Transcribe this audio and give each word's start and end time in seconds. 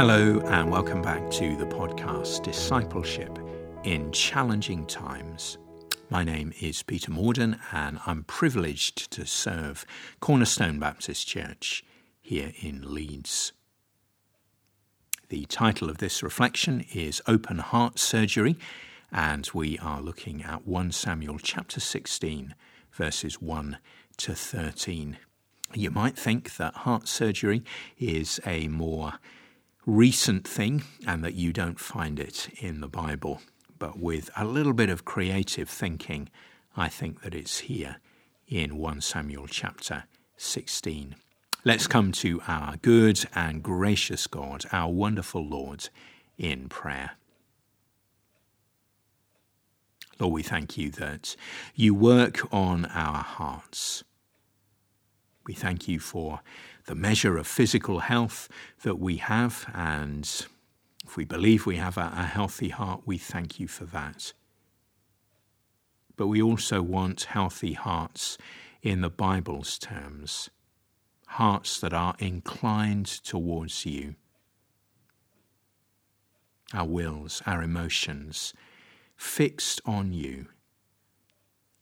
Hello, 0.00 0.40
and 0.46 0.70
welcome 0.70 1.02
back 1.02 1.30
to 1.30 1.54
the 1.56 1.66
podcast 1.66 2.42
Discipleship 2.42 3.38
in 3.84 4.10
Challenging 4.12 4.86
Times. 4.86 5.58
My 6.08 6.24
name 6.24 6.54
is 6.58 6.82
Peter 6.82 7.10
Morden, 7.10 7.58
and 7.70 7.98
I'm 8.06 8.24
privileged 8.24 9.10
to 9.10 9.26
serve 9.26 9.84
Cornerstone 10.20 10.78
Baptist 10.78 11.26
Church 11.26 11.84
here 12.18 12.54
in 12.62 12.94
Leeds. 12.94 13.52
The 15.28 15.44
title 15.44 15.90
of 15.90 15.98
this 15.98 16.22
reflection 16.22 16.86
is 16.94 17.20
Open 17.26 17.58
Heart 17.58 17.98
Surgery, 17.98 18.56
and 19.12 19.50
we 19.52 19.78
are 19.80 20.00
looking 20.00 20.42
at 20.42 20.66
1 20.66 20.92
Samuel 20.92 21.38
chapter 21.38 21.78
16, 21.78 22.54
verses 22.90 23.42
1 23.42 23.76
to 24.16 24.34
13. 24.34 25.18
You 25.74 25.90
might 25.90 26.16
think 26.16 26.56
that 26.56 26.74
heart 26.74 27.06
surgery 27.06 27.62
is 27.98 28.40
a 28.46 28.66
more 28.68 29.18
recent 29.90 30.46
thing 30.46 30.84
and 31.04 31.24
that 31.24 31.34
you 31.34 31.52
don't 31.52 31.80
find 31.80 32.20
it 32.20 32.48
in 32.60 32.80
the 32.80 32.88
Bible. 32.88 33.40
But 33.78 33.98
with 33.98 34.30
a 34.36 34.44
little 34.44 34.72
bit 34.72 34.88
of 34.88 35.04
creative 35.04 35.68
thinking, 35.68 36.28
I 36.76 36.88
think 36.88 37.22
that 37.22 37.34
it's 37.34 37.60
here 37.60 37.96
in 38.46 38.76
1 38.76 39.00
Samuel 39.00 39.48
chapter 39.48 40.04
16. 40.36 41.16
Let's 41.64 41.88
come 41.88 42.12
to 42.12 42.40
our 42.46 42.76
good 42.76 43.24
and 43.34 43.62
gracious 43.62 44.26
God, 44.28 44.64
our 44.72 44.90
wonderful 44.90 45.44
Lord, 45.44 45.88
in 46.38 46.68
prayer. 46.68 47.12
Lord, 50.20 50.34
we 50.34 50.42
thank 50.42 50.78
you 50.78 50.90
that 50.92 51.34
you 51.74 51.94
work 51.94 52.40
on 52.52 52.84
our 52.86 53.22
hearts. 53.22 54.04
We 55.46 55.54
thank 55.54 55.88
you 55.88 55.98
for 55.98 56.40
the 56.90 56.96
measure 56.96 57.38
of 57.38 57.46
physical 57.46 58.00
health 58.00 58.48
that 58.82 58.98
we 58.98 59.18
have, 59.18 59.70
and 59.72 60.24
if 61.04 61.16
we 61.16 61.24
believe 61.24 61.64
we 61.64 61.76
have 61.76 61.96
a, 61.96 62.12
a 62.16 62.24
healthy 62.24 62.70
heart, 62.70 63.02
we 63.06 63.16
thank 63.16 63.60
you 63.60 63.68
for 63.68 63.84
that. 63.84 64.32
But 66.16 66.26
we 66.26 66.42
also 66.42 66.82
want 66.82 67.22
healthy 67.22 67.74
hearts 67.74 68.38
in 68.82 69.02
the 69.02 69.08
Bible's 69.08 69.78
terms 69.78 70.50
hearts 71.28 71.78
that 71.78 71.92
are 71.92 72.16
inclined 72.18 73.06
towards 73.06 73.86
you. 73.86 74.16
Our 76.74 76.86
wills, 76.86 77.40
our 77.46 77.62
emotions, 77.62 78.52
fixed 79.16 79.80
on 79.86 80.12
you. 80.12 80.46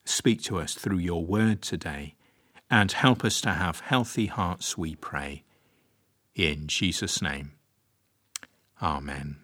Speak 0.04 0.42
to 0.42 0.58
us 0.58 0.74
through 0.74 0.98
your 0.98 1.24
word 1.24 1.62
today 1.62 2.14
and 2.70 2.92
help 2.92 3.24
us 3.24 3.40
to 3.40 3.50
have 3.50 3.80
healthy 3.80 4.26
hearts, 4.26 4.76
we 4.76 4.94
pray. 4.94 5.44
In 6.34 6.66
Jesus' 6.66 7.22
name. 7.22 7.52
Amen. 8.82 9.36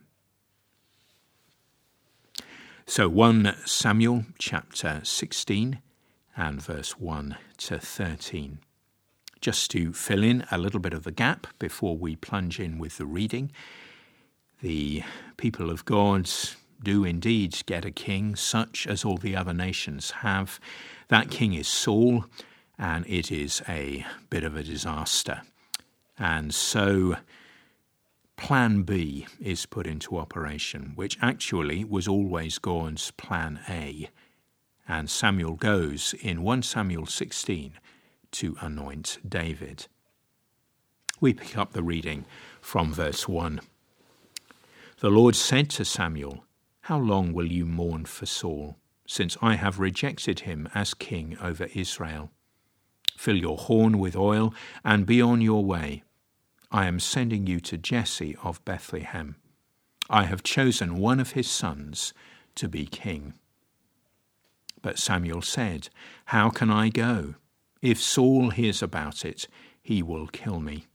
So 2.86 3.08
1 3.08 3.55
Samuel 3.64 4.27
chapter 4.39 5.00
16 5.02 5.80
and 6.36 6.62
verse 6.62 6.98
1 6.98 7.36
to 7.58 7.78
13. 7.78 8.58
Just 9.41 9.70
to 9.70 9.92
fill 9.92 10.22
in 10.22 10.45
a 10.50 10.58
little 10.58 10.80
bit 10.80 10.92
of 10.92 11.05
the 11.05 11.11
gap 11.11 11.47
before 11.58 11.97
we 11.97 12.17
plunge 12.17 12.61
in 12.61 12.78
with 12.78 12.98
the 12.98 13.06
reading, 13.06 13.50
the 14.61 15.02
people 15.36 15.70
of 15.70 15.84
God 15.84 16.30
do 16.83 17.05
indeed 17.05 17.62
get 17.67 17.84
a 17.84 17.91
king, 17.91 18.36
such 18.36 18.86
as 18.86 19.05
all 19.05 19.17
the 19.17 19.34
other 19.34 19.55
nations 19.55 20.11
have. 20.11 20.61
That 21.08 21.30
king 21.30 21.55
is 21.55 21.67
Saul 21.67 22.27
and 22.78 23.06
it 23.06 23.30
is 23.30 23.62
a 23.69 24.05
bit 24.30 24.45
of 24.45 24.57
a 24.57 24.62
disaster. 24.62 25.42
And 26.18 26.55
so 26.55 27.17
Plan 28.36 28.83
B 28.83 29.27
is 29.40 29.67
put 29.67 29.86
into 29.86 30.18
operation, 30.18 30.92
which 30.96 31.18
actually 31.23 31.84
was 31.84 32.08
always 32.08 32.58
God's 32.58 33.11
Plan 33.13 33.61
A. 33.68 34.11
And 34.89 35.08
Samuel 35.08 35.55
goes 35.55 36.14
in 36.20 36.42
1 36.42 36.63
Samuel 36.63 37.07
16 37.07 37.74
to 38.33 38.57
anoint 38.61 39.18
David. 39.27 39.86
We 41.20 41.33
pick 41.33 41.57
up 41.57 41.73
the 41.73 41.83
reading 41.83 42.27
from 42.61 42.92
verse 42.92 43.29
1. 43.29 43.61
The 45.01 45.11
Lord 45.11 45.36
said 45.36 45.70
to 45.70 45.84
Samuel, 45.84 46.45
How 46.83 46.98
long 46.98 47.33
will 47.33 47.51
you 47.51 47.64
mourn 47.64 48.05
for 48.05 48.27
Saul, 48.27 48.77
since 49.07 49.36
I 49.40 49.55
have 49.55 49.79
rejected 49.79 50.40
him 50.40 50.68
as 50.74 50.92
king 50.92 51.39
over 51.40 51.68
Israel? 51.74 52.30
Fill 53.17 53.36
your 53.36 53.58
horn 53.58 53.98
with 53.98 54.17
oil 54.17 54.55
and 54.85 55.07
be 55.07 55.23
on 55.23 55.41
your 55.41 55.64
way. 55.64 56.02
I 56.70 56.86
am 56.86 56.98
sending 56.98 57.47
you 57.47 57.61
to 57.61 57.79
Jesse 57.79 58.36
of 58.42 58.64
Bethlehem. 58.64 59.36
I 60.11 60.25
have 60.25 60.42
chosen 60.42 60.98
one 60.98 61.20
of 61.20 61.33
his 61.33 61.51
sons 61.51 62.13
to 62.57 62.69
be 62.69 62.86
king. 62.86 63.35
But 64.83 64.98
Samuel 64.98 65.42
said, 65.42 65.89
How 66.27 66.51
can 66.51 66.70
I 66.70 66.89
go? 66.89 67.36
If 67.80 68.01
Saul 68.01 68.51
hears 68.51 68.83
about 68.83 69.25
it, 69.25 69.46
he 69.83 70.02
will 70.02 70.27
kill 70.27 70.61
me. 70.61 70.86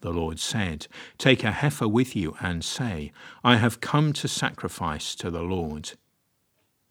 The 0.00 0.10
Lord 0.10 0.38
said, 0.38 0.86
Take 1.16 1.44
a 1.44 1.52
heifer 1.52 1.88
with 1.88 2.14
you 2.14 2.36
and 2.40 2.64
say, 2.64 3.12
I 3.42 3.56
have 3.56 3.80
come 3.80 4.12
to 4.14 4.28
sacrifice 4.28 5.14
to 5.16 5.30
the 5.30 5.42
Lord. 5.42 5.92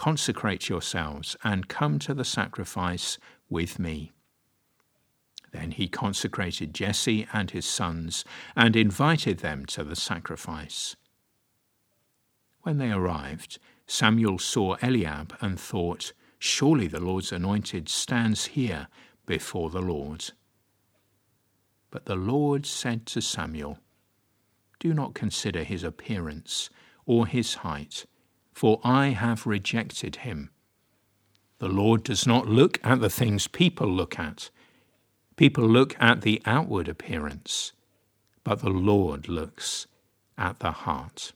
Consecrate 0.00 0.70
yourselves 0.70 1.36
and 1.44 1.68
come 1.68 1.98
to 1.98 2.14
the 2.14 2.24
sacrifice 2.24 3.18
with 3.50 3.78
me. 3.78 4.12
Then 5.52 5.72
he 5.72 5.88
consecrated 5.88 6.72
Jesse 6.72 7.28
and 7.34 7.50
his 7.50 7.66
sons 7.66 8.24
and 8.56 8.76
invited 8.76 9.40
them 9.40 9.66
to 9.66 9.84
the 9.84 9.94
sacrifice. 9.94 10.96
When 12.62 12.78
they 12.78 12.90
arrived, 12.90 13.58
Samuel 13.86 14.38
saw 14.38 14.76
Eliab 14.80 15.36
and 15.42 15.60
thought, 15.60 16.14
Surely 16.38 16.86
the 16.86 16.98
Lord's 16.98 17.30
anointed 17.30 17.90
stands 17.90 18.46
here 18.46 18.88
before 19.26 19.68
the 19.68 19.82
Lord. 19.82 20.30
But 21.90 22.06
the 22.06 22.16
Lord 22.16 22.64
said 22.64 23.04
to 23.08 23.20
Samuel, 23.20 23.76
Do 24.78 24.94
not 24.94 25.12
consider 25.12 25.62
his 25.62 25.84
appearance 25.84 26.70
or 27.04 27.26
his 27.26 27.56
height 27.56 28.06
for 28.52 28.80
I 28.84 29.08
have 29.08 29.46
rejected 29.46 30.16
him. 30.16 30.50
The 31.58 31.68
Lord 31.68 32.04
does 32.04 32.26
not 32.26 32.46
look 32.46 32.78
at 32.82 33.00
the 33.00 33.10
things 33.10 33.46
people 33.46 33.88
look 33.88 34.18
at. 34.18 34.50
People 35.36 35.66
look 35.66 35.94
at 36.00 36.22
the 36.22 36.42
outward 36.44 36.88
appearance, 36.88 37.72
but 38.44 38.60
the 38.60 38.70
Lord 38.70 39.28
looks 39.28 39.86
at 40.36 40.58
the 40.60 40.70
heart. 40.70 41.32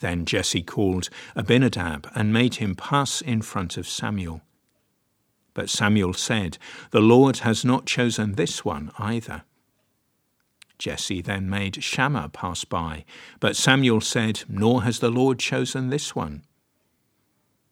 Then 0.00 0.26
Jesse 0.26 0.62
called 0.62 1.08
Abinadab 1.34 2.10
and 2.14 2.32
made 2.32 2.56
him 2.56 2.74
pass 2.74 3.22
in 3.22 3.40
front 3.40 3.76
of 3.78 3.88
Samuel. 3.88 4.42
But 5.54 5.70
Samuel 5.70 6.12
said, 6.12 6.58
The 6.90 7.00
Lord 7.00 7.38
has 7.38 7.64
not 7.64 7.86
chosen 7.86 8.34
this 8.34 8.64
one 8.64 8.90
either. 8.98 9.44
Jesse 10.78 11.22
then 11.22 11.48
made 11.48 11.82
Shammah 11.82 12.30
pass 12.30 12.64
by, 12.64 13.04
but 13.40 13.56
Samuel 13.56 14.00
said, 14.00 14.42
Nor 14.48 14.82
has 14.82 14.98
the 14.98 15.10
Lord 15.10 15.38
chosen 15.38 15.90
this 15.90 16.14
one. 16.14 16.42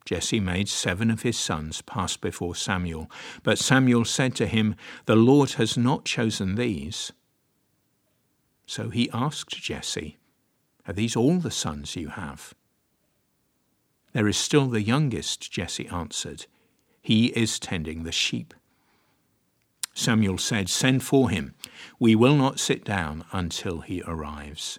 Jesse 0.04 0.40
made 0.40 0.68
seven 0.68 1.10
of 1.10 1.22
his 1.22 1.38
sons 1.38 1.80
pass 1.82 2.16
before 2.16 2.54
Samuel, 2.54 3.10
but 3.42 3.58
Samuel 3.58 4.04
said 4.04 4.34
to 4.36 4.46
him, 4.46 4.74
The 5.06 5.16
Lord 5.16 5.52
has 5.52 5.76
not 5.76 6.04
chosen 6.04 6.56
these. 6.56 7.12
So 8.66 8.88
he 8.90 9.10
asked 9.12 9.50
Jesse, 9.50 10.18
Are 10.86 10.92
these 10.92 11.14
all 11.14 11.38
the 11.38 11.50
sons 11.50 11.94
you 11.94 12.08
have? 12.08 12.54
There 14.12 14.28
is 14.28 14.36
still 14.36 14.66
the 14.66 14.82
youngest, 14.82 15.50
Jesse 15.50 15.88
answered. 15.88 16.46
He 17.00 17.26
is 17.28 17.58
tending 17.58 18.02
the 18.02 18.12
sheep. 18.12 18.54
Samuel 19.94 20.38
said, 20.38 20.68
Send 20.68 21.02
for 21.02 21.30
him. 21.30 21.54
We 21.98 22.14
will 22.14 22.36
not 22.36 22.60
sit 22.60 22.84
down 22.84 23.24
until 23.32 23.80
he 23.80 24.02
arrives. 24.06 24.78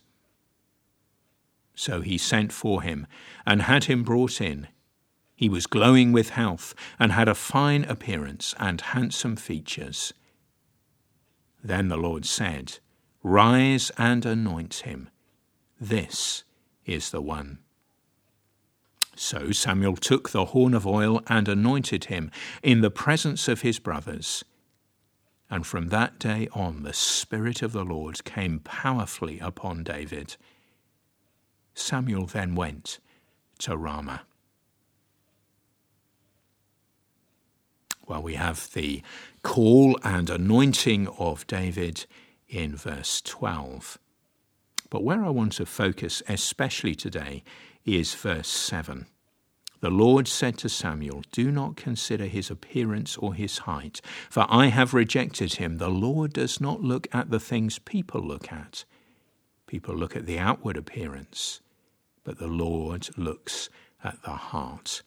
So 1.76 2.02
he 2.02 2.18
sent 2.18 2.52
for 2.52 2.82
him 2.82 3.08
and 3.46 3.64
had 3.64 3.86
him 3.86 4.04
brought 4.04 4.42
in. 4.42 4.68
He 5.36 5.50
was 5.50 5.68
glowing 5.68 6.12
with 6.12 6.30
health 6.30 6.76
and 7.00 7.12
had 7.12 7.28
a 7.28 7.36
fine 7.36 7.84
appearance 7.86 8.54
and 8.60 8.80
handsome 8.80 9.36
features. 9.36 10.14
Then 11.64 11.88
the 11.88 11.98
Lord 11.98 12.26
said, 12.26 12.80
Rise 13.24 13.92
and 13.98 14.26
anoint 14.26 14.84
him. 14.86 15.10
This 15.80 16.44
is 16.86 17.12
the 17.12 17.22
one. 17.22 17.60
So 19.16 19.52
Samuel 19.52 19.96
took 19.96 20.30
the 20.30 20.46
horn 20.46 20.74
of 20.74 20.88
oil 20.88 21.22
and 21.28 21.48
anointed 21.48 22.06
him 22.06 22.32
in 22.62 22.82
the 22.82 22.92
presence 22.92 23.48
of 23.48 23.62
his 23.62 23.80
brothers. 23.80 24.44
And 25.54 25.68
from 25.68 25.90
that 25.90 26.18
day 26.18 26.48
on, 26.54 26.82
the 26.82 26.94
Spirit 26.94 27.62
of 27.62 27.74
the 27.74 27.86
Lord 27.86 28.24
came 28.24 28.58
powerfully 28.58 29.38
upon 29.38 29.84
David. 29.84 30.36
Samuel 31.76 32.26
then 32.26 32.56
went 32.56 32.98
to 33.60 33.78
Ramah. 33.78 34.24
Well, 38.08 38.24
we 38.24 38.34
have 38.34 38.74
the 38.74 39.04
call 39.44 40.00
and 40.04 40.28
anointing 40.28 41.08
of 41.20 41.46
David 41.46 42.08
in 42.50 42.76
verse 42.76 43.22
12. 43.22 44.00
But 44.90 45.04
where 45.04 45.24
I 45.24 45.30
want 45.30 45.54
to 45.54 45.68
focus 45.68 46.24
especially 46.28 46.96
today 46.96 47.44
is 47.86 48.16
verse 48.16 48.48
7. 48.48 49.06
The 49.84 49.90
Lord 49.90 50.30
said 50.30 50.58
to 50.60 50.70
Samuel, 50.70 51.24
Do 51.34 51.52
not 51.52 51.76
consider 51.76 52.24
his 52.24 52.50
appearance 52.50 53.18
or 53.18 53.34
his 53.34 53.58
height, 53.58 54.00
for 54.30 54.46
I 54.48 54.68
have 54.68 54.94
rejected 54.94 55.56
him. 55.56 55.78
The 55.78 55.90
Lord 55.90 56.32
does 56.32 56.62
not 56.62 56.82
look 56.82 57.06
at 57.12 57.32
the 57.32 57.40
things 57.42 57.80
people 57.80 58.22
look 58.22 58.50
at. 58.50 58.86
People 59.68 59.94
look 59.94 60.16
at 60.16 60.26
the 60.26 60.40
outward 60.40 60.78
appearance, 60.78 61.60
but 62.24 62.40
the 62.40 62.48
Lord 62.48 63.10
looks 63.18 63.70
at 64.02 64.24
the 64.24 64.30
heart. 64.32 65.02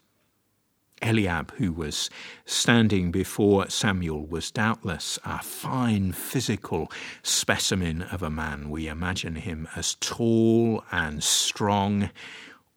Eliab, 1.00 1.52
who 1.52 1.72
was 1.72 2.10
standing 2.44 3.10
before 3.10 3.70
Samuel, 3.70 4.26
was 4.26 4.50
doubtless 4.50 5.18
a 5.24 5.42
fine 5.42 6.12
physical 6.12 6.92
specimen 7.22 8.02
of 8.02 8.22
a 8.22 8.28
man. 8.28 8.68
We 8.68 8.88
imagine 8.88 9.36
him 9.36 9.68
as 9.74 9.94
tall 10.00 10.84
and 10.92 11.24
strong, 11.24 12.10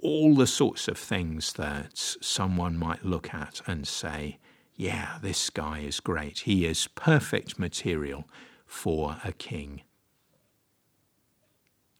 all 0.02 0.36
the 0.36 0.48
sorts 0.48 0.88
of 0.88 0.98
things 0.98 1.54
that 1.54 1.98
someone 2.22 2.78
might 2.78 3.06
look 3.06 3.34
at 3.34 3.62
and 3.68 3.88
say, 3.88 4.38
yeah, 4.76 5.18
this 5.22 5.50
guy 5.50 5.80
is 5.80 6.00
great. 6.00 6.40
He 6.40 6.66
is 6.66 6.88
perfect 6.96 7.60
material 7.60 8.26
for 8.66 9.18
a 9.24 9.34
king. 9.34 9.82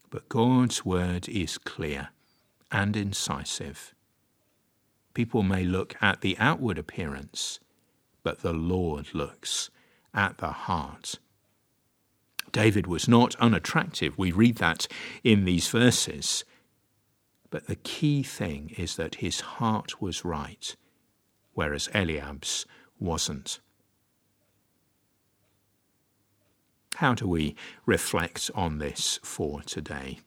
But 0.08 0.28
God's 0.28 0.84
word 0.84 1.28
is 1.28 1.58
clear 1.58 2.08
and 2.72 2.96
incisive. 2.96 3.94
People 5.12 5.42
may 5.42 5.64
look 5.64 5.94
at 6.00 6.20
the 6.20 6.36
outward 6.38 6.78
appearance, 6.78 7.60
but 8.22 8.40
the 8.40 8.52
Lord 8.52 9.08
looks 9.12 9.70
at 10.14 10.38
the 10.38 10.52
heart. 10.52 11.16
David 12.52 12.86
was 12.86 13.06
not 13.06 13.36
unattractive. 13.36 14.16
We 14.16 14.32
read 14.32 14.56
that 14.56 14.88
in 15.22 15.44
these 15.44 15.68
verses. 15.68 16.44
But 17.50 17.66
the 17.66 17.76
key 17.76 18.22
thing 18.22 18.72
is 18.78 18.96
that 18.96 19.16
his 19.16 19.40
heart 19.40 20.00
was 20.00 20.24
right, 20.24 20.74
whereas 21.52 21.88
Eliab's 21.92 22.64
wasn't. 22.98 23.60
How 26.96 27.14
do 27.14 27.26
we 27.26 27.56
reflect 27.86 28.50
on 28.54 28.78
this 28.78 29.18
for 29.22 29.62
today? 29.62 30.20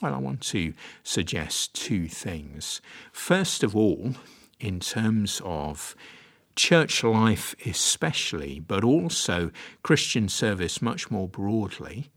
Well, 0.00 0.14
I 0.14 0.18
want 0.18 0.40
to 0.42 0.74
suggest 1.02 1.74
two 1.74 2.08
things. 2.08 2.80
First 3.12 3.64
of 3.64 3.74
all, 3.74 4.14
in 4.60 4.78
terms 4.80 5.42
of 5.44 5.96
church 6.54 7.02
life, 7.02 7.54
especially, 7.66 8.60
but 8.60 8.84
also 8.84 9.50
Christian 9.82 10.28
service 10.28 10.80
much 10.80 11.10
more 11.10 11.28
broadly, 11.28 12.10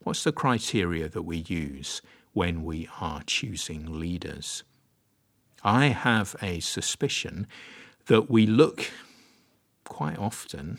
what's 0.00 0.24
the 0.24 0.32
criteria 0.32 1.08
that 1.08 1.22
we 1.22 1.38
use 1.38 2.02
when 2.38 2.62
we 2.62 2.88
are 3.00 3.22
choosing 3.26 3.98
leaders? 3.98 4.62
I 5.64 5.86
have 5.86 6.36
a 6.40 6.60
suspicion 6.60 7.48
that 8.06 8.30
we 8.30 8.46
look 8.46 8.92
quite 9.82 10.18
often 10.18 10.78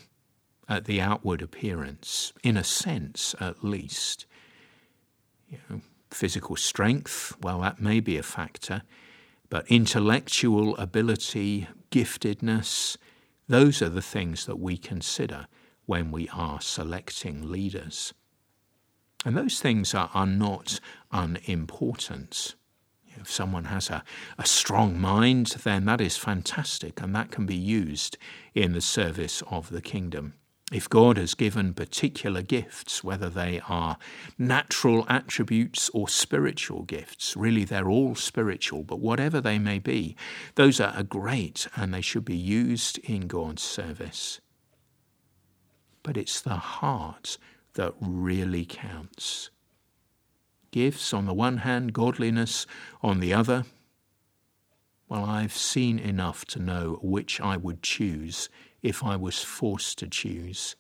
at 0.69 0.85
the 0.85 1.01
outward 1.01 1.41
appearance, 1.41 2.31
in 2.43 2.55
a 2.55 2.63
sense 2.63 3.35
at 3.41 3.61
least. 3.61 4.25
You 5.49 5.57
know, 5.69 5.81
Physical 6.11 6.55
strength, 6.55 7.35
well, 7.43 7.59
that 7.59 7.81
may 7.81 7.99
be 7.99 8.17
a 8.17 8.23
factor, 8.23 8.83
but 9.49 9.67
intellectual 9.67 10.77
ability, 10.77 11.67
giftedness, 11.91 12.95
those 13.49 13.81
are 13.81 13.89
the 13.89 14.01
things 14.01 14.45
that 14.45 14.59
we 14.59 14.77
consider 14.77 15.47
when 15.85 16.09
we 16.09 16.29
are 16.29 16.61
selecting 16.61 17.51
leaders. 17.51 18.13
And 19.25 19.35
those 19.35 19.59
things 19.59 19.93
are, 19.93 20.09
are 20.13 20.25
not 20.25 20.79
unimportant. 21.11 22.55
If 23.17 23.29
someone 23.29 23.65
has 23.65 23.89
a, 23.89 24.03
a 24.37 24.45
strong 24.45 24.99
mind, 24.99 25.47
then 25.63 25.85
that 25.85 25.99
is 25.99 26.15
fantastic 26.15 27.01
and 27.01 27.13
that 27.15 27.31
can 27.31 27.45
be 27.45 27.55
used 27.55 28.17
in 28.53 28.71
the 28.71 28.81
service 28.81 29.43
of 29.49 29.69
the 29.69 29.81
kingdom. 29.81 30.35
If 30.71 30.87
God 30.87 31.17
has 31.17 31.33
given 31.33 31.73
particular 31.73 32.43
gifts, 32.43 33.03
whether 33.03 33.27
they 33.27 33.59
are 33.67 33.97
natural 34.37 35.03
attributes 35.09 35.89
or 35.95 36.07
spiritual 36.07 36.83
gifts, 36.83 37.35
really 37.35 37.63
they're 37.63 37.89
all 37.89 38.13
spiritual, 38.13 38.83
but 38.83 38.99
whatever 38.99 39.41
they 39.41 39.57
may 39.57 39.79
be, 39.79 40.15
those 40.55 40.79
are 40.79 41.01
great 41.01 41.67
and 41.75 41.91
they 41.91 42.01
should 42.01 42.23
be 42.23 42.37
used 42.37 42.99
in 42.99 43.21
God's 43.21 43.63
service. 43.63 44.41
But 46.03 46.17
it's 46.17 46.39
the 46.39 46.55
heart 46.55 47.39
that 47.73 47.93
really 47.99 48.65
counts. 48.65 49.49
Gifts 50.71 51.13
on 51.13 51.25
the 51.25 51.33
one 51.33 51.57
hand, 51.57 51.93
godliness 51.93 52.67
on 53.01 53.19
the 53.19 53.33
other. 53.33 53.65
Well, 55.07 55.25
I've 55.25 55.55
seen 55.55 55.97
enough 55.97 56.45
to 56.45 56.59
know 56.59 56.99
which 57.01 57.41
I 57.41 57.57
would 57.57 57.81
choose 57.81 58.49
if 58.83 59.03
I 59.03 59.15
was 59.15 59.43
forced 59.43 59.97
to 59.99 60.07
choose. 60.07 60.75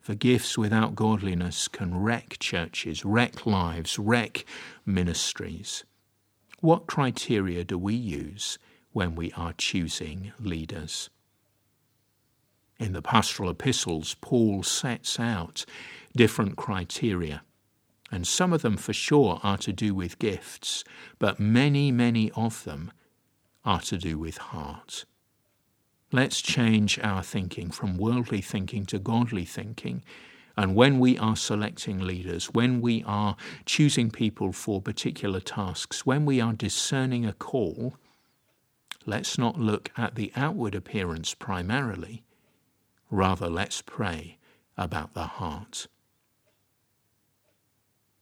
For 0.00 0.14
gifts 0.14 0.58
without 0.58 0.94
godliness 0.94 1.66
can 1.66 1.96
wreck 1.96 2.36
churches, 2.38 3.06
wreck 3.06 3.46
lives, 3.46 3.98
wreck 3.98 4.44
ministries. 4.84 5.84
What 6.60 6.86
criteria 6.86 7.64
do 7.64 7.78
we 7.78 7.94
use 7.94 8.58
when 8.92 9.14
we 9.14 9.32
are 9.32 9.54
choosing 9.54 10.32
leaders? 10.38 11.08
In 12.78 12.92
the 12.92 13.02
pastoral 13.02 13.50
epistles, 13.50 14.16
Paul 14.20 14.62
sets 14.62 15.20
out 15.20 15.64
different 16.16 16.56
criteria, 16.56 17.42
and 18.10 18.26
some 18.26 18.52
of 18.52 18.62
them 18.62 18.76
for 18.76 18.92
sure 18.92 19.40
are 19.42 19.58
to 19.58 19.72
do 19.72 19.94
with 19.94 20.18
gifts, 20.18 20.84
but 21.18 21.38
many, 21.38 21.92
many 21.92 22.30
of 22.32 22.64
them 22.64 22.90
are 23.64 23.80
to 23.80 23.96
do 23.96 24.18
with 24.18 24.38
heart. 24.38 25.04
Let's 26.12 26.40
change 26.40 26.98
our 27.00 27.22
thinking 27.22 27.70
from 27.70 27.96
worldly 27.96 28.40
thinking 28.40 28.86
to 28.86 28.98
godly 28.98 29.44
thinking. 29.44 30.04
And 30.56 30.76
when 30.76 31.00
we 31.00 31.18
are 31.18 31.34
selecting 31.34 31.98
leaders, 31.98 32.46
when 32.46 32.80
we 32.80 33.02
are 33.04 33.36
choosing 33.66 34.10
people 34.10 34.52
for 34.52 34.80
particular 34.80 35.40
tasks, 35.40 36.06
when 36.06 36.24
we 36.24 36.40
are 36.40 36.52
discerning 36.52 37.26
a 37.26 37.32
call, 37.32 37.96
let's 39.06 39.38
not 39.38 39.58
look 39.58 39.90
at 39.96 40.14
the 40.14 40.32
outward 40.36 40.76
appearance 40.76 41.34
primarily. 41.34 42.22
Rather, 43.10 43.48
let's 43.48 43.82
pray 43.82 44.38
about 44.76 45.14
the 45.14 45.26
heart. 45.26 45.86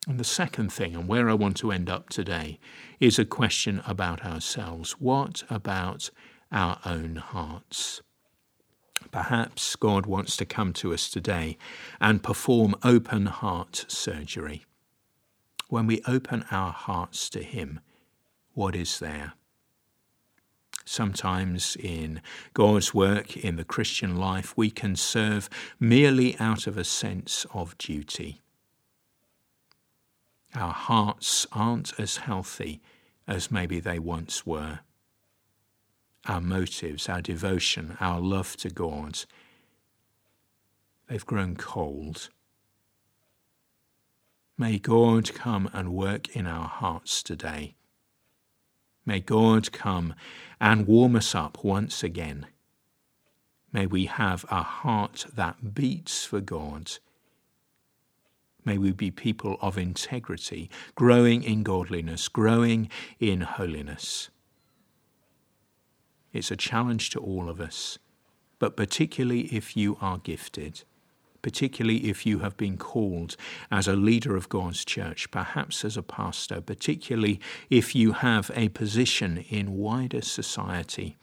And 0.08 0.18
the 0.18 0.24
second 0.24 0.72
thing, 0.72 0.96
and 0.96 1.06
where 1.06 1.30
I 1.30 1.34
want 1.34 1.56
to 1.58 1.70
end 1.70 1.88
up 1.88 2.08
today, 2.08 2.58
is 2.98 3.18
a 3.18 3.24
question 3.24 3.82
about 3.86 4.24
ourselves. 4.24 4.92
What 4.92 5.44
about 5.48 6.10
our 6.52 6.78
own 6.84 7.16
hearts. 7.16 8.02
Perhaps 9.10 9.74
God 9.76 10.06
wants 10.06 10.36
to 10.36 10.44
come 10.44 10.72
to 10.74 10.92
us 10.92 11.10
today 11.10 11.56
and 12.00 12.22
perform 12.22 12.74
open 12.84 13.26
heart 13.26 13.86
surgery. 13.88 14.64
When 15.68 15.86
we 15.86 16.02
open 16.06 16.44
our 16.50 16.72
hearts 16.72 17.30
to 17.30 17.42
Him, 17.42 17.80
what 18.52 18.76
is 18.76 18.98
there? 18.98 19.32
Sometimes 20.84 21.76
in 21.76 22.20
God's 22.54 22.92
work 22.92 23.36
in 23.36 23.56
the 23.56 23.64
Christian 23.64 24.16
life, 24.16 24.56
we 24.56 24.70
can 24.70 24.96
serve 24.96 25.48
merely 25.78 26.36
out 26.38 26.66
of 26.66 26.76
a 26.76 26.84
sense 26.84 27.46
of 27.54 27.76
duty. 27.78 28.40
Our 30.54 30.72
hearts 30.72 31.46
aren't 31.52 31.98
as 31.98 32.18
healthy 32.18 32.80
as 33.26 33.50
maybe 33.50 33.80
they 33.80 33.98
once 33.98 34.44
were 34.44 34.80
our 36.26 36.40
motives, 36.40 37.08
our 37.08 37.20
devotion, 37.20 37.96
our 38.00 38.20
love 38.20 38.56
to 38.58 38.70
God, 38.70 39.24
they've 41.08 41.26
grown 41.26 41.56
cold. 41.56 42.28
May 44.56 44.78
God 44.78 45.34
come 45.34 45.68
and 45.72 45.92
work 45.92 46.36
in 46.36 46.46
our 46.46 46.68
hearts 46.68 47.22
today. 47.22 47.74
May 49.04 49.20
God 49.20 49.72
come 49.72 50.14
and 50.60 50.86
warm 50.86 51.16
us 51.16 51.34
up 51.34 51.64
once 51.64 52.02
again. 52.02 52.46
May 53.72 53.86
we 53.86 54.04
have 54.06 54.44
a 54.50 54.62
heart 54.62 55.26
that 55.34 55.74
beats 55.74 56.24
for 56.24 56.40
God. 56.40 56.92
May 58.64 58.78
we 58.78 58.92
be 58.92 59.10
people 59.10 59.56
of 59.60 59.76
integrity, 59.76 60.70
growing 60.94 61.42
in 61.42 61.62
godliness, 61.62 62.28
growing 62.28 62.88
in 63.18 63.40
holiness. 63.40 64.28
It's 66.32 66.50
a 66.50 66.56
challenge 66.56 67.10
to 67.10 67.18
all 67.18 67.48
of 67.48 67.60
us, 67.60 67.98
but 68.58 68.76
particularly 68.76 69.42
if 69.54 69.76
you 69.76 69.98
are 70.00 70.18
gifted, 70.18 70.84
particularly 71.42 72.08
if 72.08 72.24
you 72.24 72.38
have 72.38 72.56
been 72.56 72.76
called 72.76 73.36
as 73.70 73.86
a 73.86 73.96
leader 73.96 74.36
of 74.36 74.48
God's 74.48 74.84
church, 74.84 75.30
perhaps 75.30 75.84
as 75.84 75.96
a 75.96 76.02
pastor, 76.02 76.60
particularly 76.60 77.40
if 77.68 77.94
you 77.94 78.12
have 78.12 78.50
a 78.54 78.68
position 78.70 79.44
in 79.50 79.76
wider 79.76 80.22
society. 80.22 81.16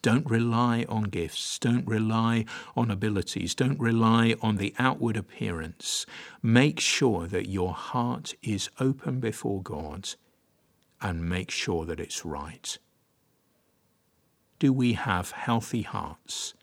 Don't 0.00 0.28
rely 0.28 0.84
on 0.88 1.04
gifts. 1.04 1.58
Don't 1.58 1.86
rely 1.86 2.44
on 2.76 2.90
abilities. 2.90 3.54
Don't 3.54 3.80
rely 3.80 4.34
on 4.42 4.56
the 4.56 4.74
outward 4.78 5.16
appearance. 5.16 6.04
Make 6.42 6.78
sure 6.78 7.26
that 7.26 7.48
your 7.48 7.72
heart 7.72 8.34
is 8.42 8.68
open 8.78 9.20
before 9.20 9.62
God 9.62 10.10
and 11.00 11.28
make 11.28 11.50
sure 11.50 11.84
that 11.86 12.00
it's 12.00 12.24
right. 12.24 12.78
Do 14.58 14.72
we 14.72 14.92
have 14.92 15.32
healthy 15.32 15.82
hearts? 15.82 16.54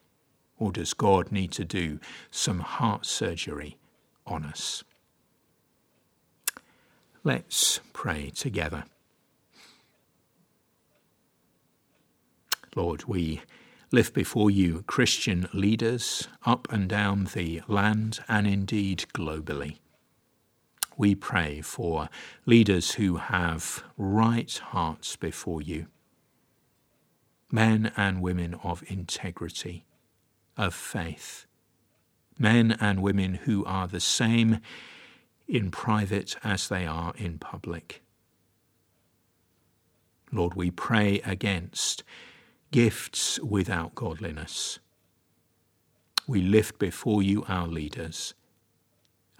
Or 0.62 0.72
does 0.72 0.94
God 0.94 1.32
need 1.32 1.52
to 1.54 1.66
do 1.66 2.00
some 2.30 2.60
heart 2.60 3.08
surgery 3.08 3.78
on 4.28 4.46
us? 4.46 4.84
Let's 7.24 7.80
pray 7.94 8.30
together. 8.30 8.84
Lord, 12.76 13.06
we 13.06 13.42
lift 13.92 14.14
before 14.14 14.52
you 14.52 14.84
Christian 14.86 15.50
leaders 15.52 16.28
up 16.46 16.72
and 16.72 16.88
down 16.88 17.30
the 17.34 17.64
land 17.68 18.20
and 18.28 18.46
indeed 18.46 19.06
globally. 19.16 19.80
We 20.96 21.16
pray 21.16 21.62
for 21.62 22.08
leaders 22.46 22.92
who 22.92 23.16
have 23.16 23.84
right 23.98 24.56
hearts 24.56 25.16
before 25.16 25.64
you, 25.64 25.88
men 27.52 27.92
and 27.98 28.22
women 28.22 28.60
of 28.64 28.84
integrity 28.86 29.86
of 30.62 30.74
faith. 30.76 31.46
Men 32.38 32.78
and 32.80 33.02
women 33.02 33.34
who 33.34 33.66
are 33.66 33.88
the 33.88 34.00
same 34.00 34.60
in 35.48 35.72
private 35.72 36.38
as 36.44 36.70
they 36.70 36.86
are 36.86 37.14
in 37.18 37.38
public. 37.40 38.02
Lord, 40.32 40.54
we 40.54 40.72
pray 40.72 41.20
against 41.26 42.04
gifts 42.72 43.40
without 43.40 43.96
godliness. 43.96 44.80
We 46.28 46.42
lift 46.42 46.80
before 46.80 47.22
you 47.22 47.44
our 47.48 47.68
leaders 47.68 48.34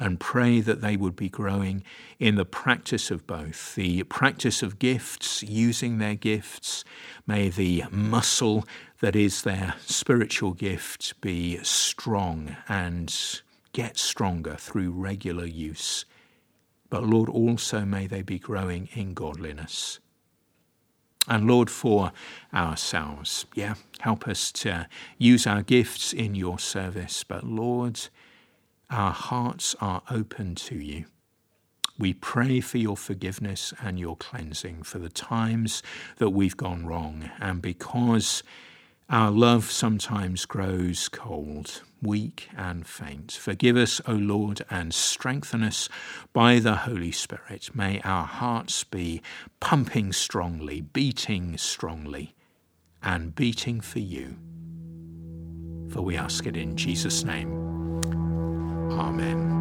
and 0.02 0.20
pray 0.20 0.60
that 0.62 0.82
they 0.82 0.98
would 0.98 1.16
be 1.16 1.30
growing 1.30 1.84
in 2.18 2.34
the 2.34 2.44
practice 2.44 3.12
of 3.12 3.28
both 3.28 3.76
the 3.76 4.02
practice 4.04 4.64
of 4.64 4.80
gifts, 4.80 5.44
using 5.44 6.00
their 6.00 6.16
gifts. 6.16 6.84
May 7.28 7.50
the 7.50 7.84
muscle 7.92 8.66
that 9.02 9.16
is 9.16 9.42
their 9.42 9.76
spiritual 9.86 10.54
gift 10.54 11.20
be 11.22 11.58
strong 11.64 12.56
and 12.70 13.42
get 13.74 13.98
stronger 13.98 14.56
through 14.56 14.92
regular 14.92 15.46
use. 15.46 16.06
But 16.90 17.04
Lord, 17.04 17.28
also 17.28 17.84
may 17.84 18.06
they 18.06 18.22
be 18.22 18.38
growing 18.38 18.90
in 18.94 19.14
godliness. 19.14 20.00
And 21.28 21.48
Lord, 21.48 21.70
for 21.70 22.12
ourselves, 22.54 23.46
yeah, 23.56 23.76
help 24.00 24.28
us 24.28 24.52
to 24.54 24.88
use 25.18 25.48
our 25.48 25.62
gifts 25.62 26.14
in 26.14 26.36
your 26.36 26.60
service. 26.60 27.24
But 27.24 27.44
Lord, 27.44 28.00
our 28.90 29.12
hearts 29.12 29.76
are 29.80 30.04
open 30.12 30.56
to 30.56 30.76
you. 30.76 31.06
We 31.98 32.14
pray 32.14 32.60
for 32.60 32.78
your 32.78 32.98
forgiveness 32.98 33.74
and 33.82 34.00
your 34.00 34.18
cleansing 34.18 34.84
for 34.84 35.00
the 35.00 35.10
times 35.10 35.84
that 36.18 36.32
we've 36.32 36.58
gone 36.58 36.86
wrong. 36.86 37.30
And 37.40 37.62
because 37.62 38.44
our 39.12 39.30
love 39.30 39.70
sometimes 39.70 40.46
grows 40.46 41.10
cold, 41.10 41.82
weak, 42.02 42.48
and 42.56 42.88
faint, 42.88 43.34
forgive 43.34 43.76
us, 43.76 44.00
O 44.08 44.14
Lord, 44.14 44.62
and 44.70 44.94
strengthen 44.94 45.64
us 45.64 45.90
by 46.32 46.60
the 46.60 46.76
Holy 46.78 47.12
Spirit. 47.12 47.76
May 47.76 48.00
our 48.06 48.26
hearts 48.26 48.86
be 48.86 49.22
pumping 49.60 50.14
strongly, 50.14 50.80
beating 50.80 51.58
strongly, 51.58 52.34
and 53.04 53.36
beating 53.36 53.82
for 53.82 54.00
you. 54.00 54.38
For 55.90 56.02
we 56.02 56.16
ask 56.16 56.46
it 56.48 56.56
in 56.56 56.78
Jesus' 56.78 57.26
name. 57.26 57.52
Amen. 58.94 59.61